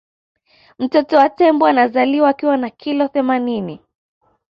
[0.79, 3.79] mtoto wa tembo anazaliwa akiwa na kilo themanini